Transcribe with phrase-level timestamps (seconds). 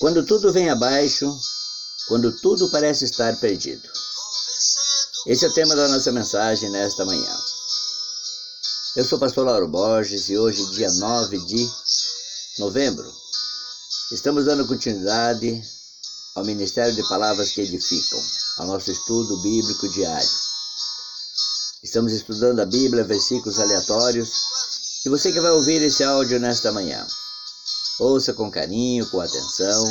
[0.00, 1.30] Quando tudo vem abaixo,
[2.08, 3.86] quando tudo parece estar perdido.
[5.26, 7.38] Esse é o tema da nossa mensagem nesta manhã.
[8.96, 11.70] Eu sou o pastor Lauro Borges e hoje, dia 9 de
[12.60, 13.06] novembro,
[14.10, 15.62] estamos dando continuidade
[16.34, 18.22] ao Ministério de Palavras que Edificam,
[18.56, 20.30] ao nosso estudo bíblico diário.
[21.82, 24.32] Estamos estudando a Bíblia, versículos aleatórios,
[25.04, 27.06] e você que vai ouvir esse áudio nesta manhã,
[28.00, 29.84] Ouça com carinho, com atenção.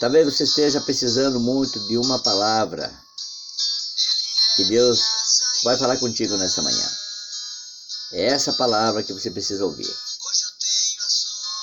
[0.00, 2.90] Talvez você esteja precisando muito de uma palavra
[4.56, 5.00] que Deus
[5.64, 6.90] vai falar contigo nessa manhã.
[8.14, 9.94] É essa palavra que você precisa ouvir.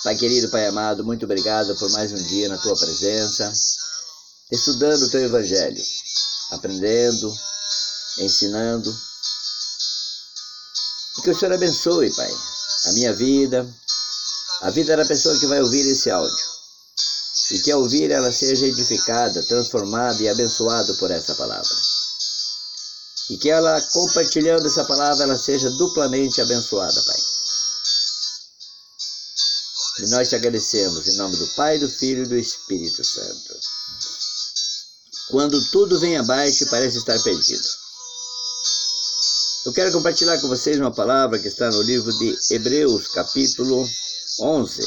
[0.03, 3.51] Pai querido, Pai amado, muito obrigado por mais um dia na tua presença,
[4.51, 5.83] estudando o teu evangelho,
[6.51, 7.35] aprendendo,
[8.19, 8.95] ensinando.
[11.17, 12.31] E que o Senhor abençoe, Pai,
[12.85, 13.67] a minha vida,
[14.61, 16.51] a vida da pessoa que vai ouvir esse áudio.
[17.51, 21.75] E que ao ouvir ela seja edificada, transformada e abençoada por essa palavra.
[23.31, 27.21] E que ela, compartilhando essa palavra, ela seja duplamente abençoada, Pai.
[29.99, 33.59] E nós te agradecemos em nome do Pai, do Filho e do Espírito Santo.
[35.29, 37.67] Quando tudo vem abaixo parece estar perdido.
[39.65, 43.87] Eu quero compartilhar com vocês uma palavra que está no livro de Hebreus, capítulo
[44.39, 44.81] 11.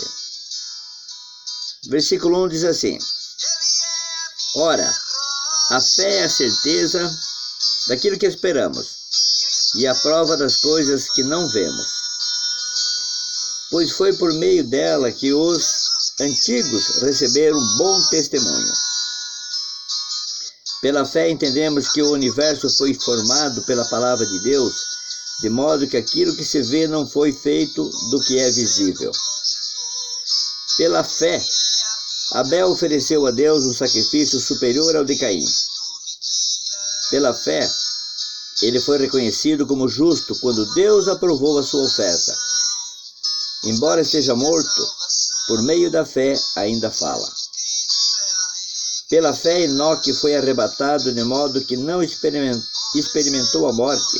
[1.88, 2.98] Versículo 1 diz assim:
[4.56, 4.90] Ora,
[5.70, 7.10] a fé é a certeza
[7.88, 8.86] daquilo que esperamos
[9.76, 11.86] e a prova das coisas que não vemos.
[13.70, 15.84] Pois foi por meio dela que os
[16.20, 18.72] antigos receberam bom testemunho.
[20.80, 24.74] Pela fé entendemos que o universo foi formado pela palavra de Deus,
[25.40, 29.10] de modo que aquilo que se vê não foi feito do que é visível.
[30.76, 31.40] Pela fé,
[32.32, 35.44] Abel ofereceu a Deus um sacrifício superior ao de Caim.
[37.10, 37.72] Pela fé,
[38.60, 42.36] ele foi reconhecido como justo quando Deus aprovou a sua oferta.
[43.66, 44.88] Embora esteja morto,
[45.46, 47.32] por meio da fé ainda fala.
[49.08, 54.18] Pela fé, Enoque foi arrebatado de modo que não experimentou a morte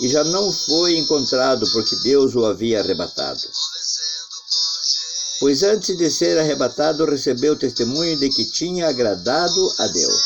[0.00, 3.42] e já não foi encontrado porque Deus o havia arrebatado
[5.40, 10.22] pois antes de ser arrebatado recebeu testemunho de que tinha agradado a Deus.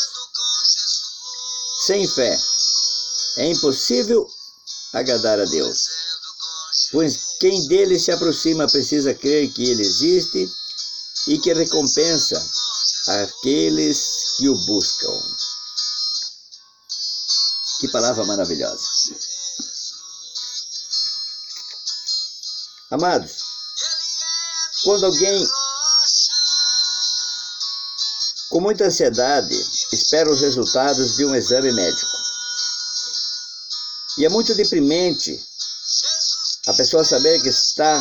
[1.86, 2.38] Sem fé
[3.38, 4.26] é impossível
[4.92, 5.86] agradar a Deus,
[6.90, 10.48] pois quem dele se aproxima precisa crer que ele existe
[11.28, 12.50] e que recompensa
[13.08, 15.22] aqueles que o buscam.
[17.80, 18.86] Que palavra maravilhosa.
[22.90, 23.51] Amados,
[24.84, 25.48] quando alguém
[28.50, 29.54] com muita ansiedade
[29.92, 32.22] espera os resultados de um exame médico.
[34.18, 35.42] E é muito deprimente
[36.66, 38.00] a pessoa saber que está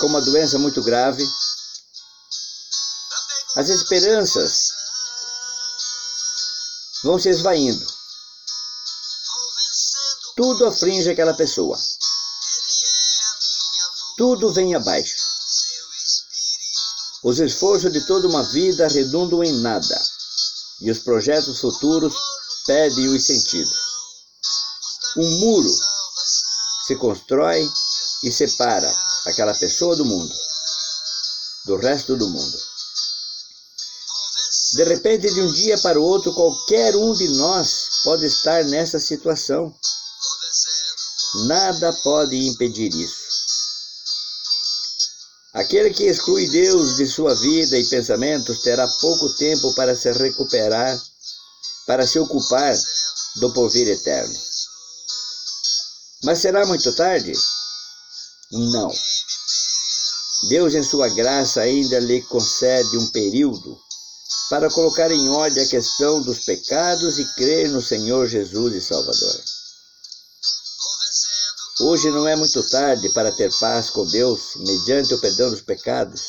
[0.00, 1.22] com uma doença muito grave.
[3.56, 4.72] As esperanças
[7.04, 7.86] vão se esvaindo.
[10.34, 11.78] Tudo aflige aquela pessoa.
[14.16, 15.21] Tudo vem abaixo.
[17.24, 20.02] Os esforços de toda uma vida redundam em nada,
[20.80, 22.14] e os projetos futuros
[22.66, 23.72] perdem os sentidos.
[25.16, 25.70] Um muro
[26.86, 27.70] se constrói
[28.24, 28.92] e separa
[29.26, 30.34] aquela pessoa do mundo,
[31.66, 32.58] do resto do mundo.
[34.74, 38.98] De repente, de um dia para o outro, qualquer um de nós pode estar nessa
[38.98, 39.72] situação.
[41.46, 43.21] Nada pode impedir isso.
[45.62, 51.00] Aquele que exclui Deus de sua vida e pensamentos terá pouco tempo para se recuperar,
[51.86, 52.76] para se ocupar
[53.36, 54.34] do porvir eterno.
[56.24, 57.32] Mas será muito tarde?
[58.50, 58.92] Não.
[60.48, 63.78] Deus, em sua graça, ainda lhe concede um período
[64.50, 69.40] para colocar em ordem a questão dos pecados e crer no Senhor Jesus e Salvador.
[71.84, 76.22] Hoje não é muito tarde para ter paz com Deus mediante o perdão dos pecados.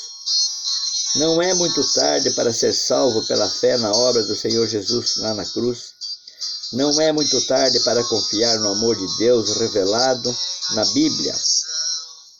[1.17, 5.35] Não é muito tarde para ser salvo pela fé na obra do Senhor Jesus lá
[5.35, 5.93] na cruz.
[6.73, 10.35] Não é muito tarde para confiar no amor de Deus revelado
[10.71, 11.35] na Bíblia,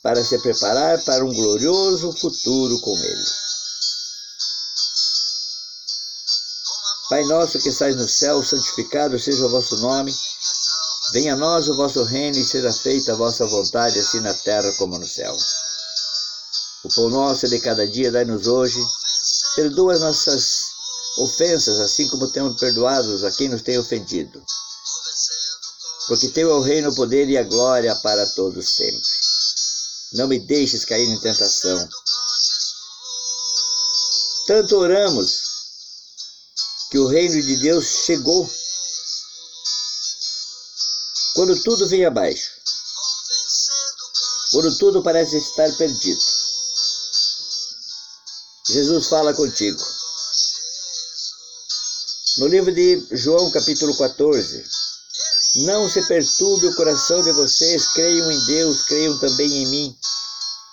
[0.01, 3.25] para se preparar para um glorioso futuro com Ele.
[7.12, 10.12] Pai nosso que estás no céu, santificado seja o vosso nome.
[11.13, 14.74] Venha a nós o vosso reino e seja feita a vossa vontade, assim na terra
[14.80, 15.38] como no céu.
[16.83, 18.83] O pão nosso de cada dia dai-nos hoje.
[19.56, 20.63] Perdoa as nossas
[21.19, 24.44] ofensas, assim como temos perdoados a quem nos tem ofendido.
[26.07, 29.00] Porque teu é o reino, o poder e a glória para todos sempre.
[30.13, 31.89] Não me deixes cair em tentação.
[34.48, 35.31] Tanto oramos
[36.89, 38.50] que o reino de Deus chegou.
[41.35, 42.51] Quando tudo vem abaixo,
[44.51, 46.21] quando tudo parece estar perdido,
[48.69, 49.83] Jesus fala contigo.
[52.38, 54.63] No livro de João, capítulo 14,
[55.65, 59.97] não se perturbe o coração de vocês, creiam em Deus, creiam também em mim.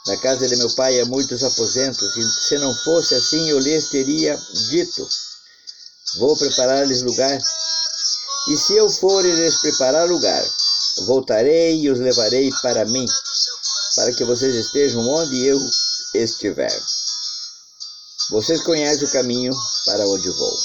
[0.06, 3.90] Na casa de meu pai há muitos aposentos, e se não fosse assim, eu lhes
[3.90, 4.38] teria
[4.70, 5.08] dito:
[6.18, 7.38] Vou preparar-lhes lugar.
[8.48, 10.44] E se eu for lhes preparar lugar,
[11.06, 13.06] voltarei e os levarei para mim,
[13.96, 15.58] para que vocês estejam onde eu
[16.14, 16.82] estiver.
[18.30, 19.52] Vocês conhecem o caminho
[19.84, 20.58] para onde vou.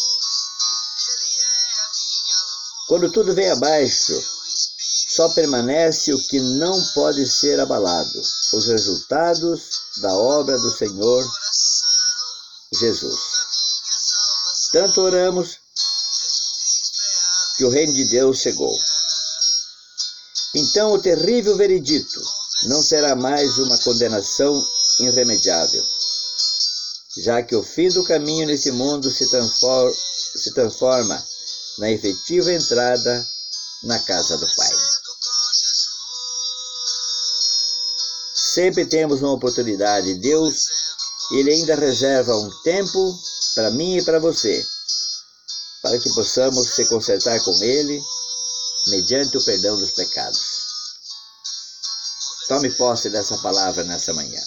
[2.88, 4.14] Quando tudo vem abaixo,
[5.16, 8.22] só permanece o que não pode ser abalado,
[8.54, 9.62] os resultados
[9.98, 11.26] da obra do Senhor
[12.74, 13.20] Jesus.
[14.72, 15.65] Tanto oramos
[17.58, 18.76] que o reino de Deus chegou.
[20.56, 22.22] Então o terrível veredito
[22.68, 24.66] não será mais uma condenação
[25.00, 25.84] irremediável,
[27.18, 29.94] já que o fim do caminho nesse mundo se transforma,
[30.36, 31.26] se transforma
[31.80, 33.28] na efetiva entrada
[33.84, 34.72] na casa do Pai.
[38.34, 40.14] Sempre temos uma oportunidade.
[40.16, 40.66] Deus,
[41.32, 43.20] Ele ainda reserva um tempo
[43.54, 44.66] para mim e para você,
[45.86, 48.02] para que possamos se consertar com Ele
[48.88, 50.40] mediante o perdão dos pecados.
[52.48, 54.42] Tome posse dessa palavra nessa manhã.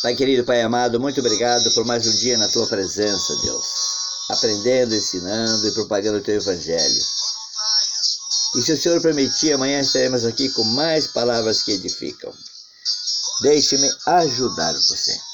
[0.00, 3.82] Pai querido, Pai amado, muito obrigado por mais um dia na tua presença, Deus
[4.30, 7.04] aprendendo, ensinando e propagando o teu evangelho.
[8.56, 12.32] E se o Senhor permitir, amanhã estaremos aqui com mais palavras que edificam.
[13.42, 15.31] Deixe-me ajudar você.